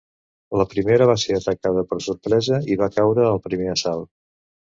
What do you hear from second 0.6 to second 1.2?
primera va